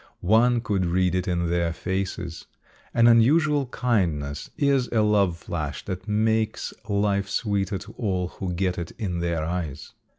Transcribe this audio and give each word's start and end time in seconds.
One 0.33 0.61
could 0.61 0.87
read 0.87 1.13
it 1.13 1.27
in 1.27 1.47
their 1.47 1.71
faces. 1.73 2.47
An 2.91 3.05
unusual 3.05 3.67
kindness 3.67 4.49
is 4.57 4.87
a 4.87 5.03
love 5.03 5.37
flash 5.37 5.85
that 5.85 6.07
makes 6.07 6.73
life 6.89 7.29
sweeter 7.29 7.77
to 7.77 7.91
all 7.99 8.29
who 8.29 8.51
get 8.51 8.79
it 8.79 8.89
in 8.97 9.19
their 9.19 9.43
eyes. 9.43 9.93